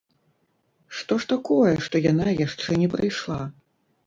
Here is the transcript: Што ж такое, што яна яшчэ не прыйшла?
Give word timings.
Што 1.01 1.13
ж 1.23 1.29
такое, 1.33 1.73
што 1.89 1.95
яна 2.11 2.27
яшчэ 2.45 2.79
не 2.81 2.89
прыйшла? 2.97 3.41